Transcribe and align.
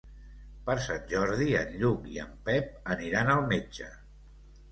Per 0.69 0.75
Sant 0.85 1.03
Jordi 1.11 1.49
en 1.59 1.75
Lluc 1.83 2.09
i 2.13 2.17
en 2.23 2.33
Pep 2.49 2.89
aniran 2.95 3.29
al 3.35 3.45
metge. 3.53 3.93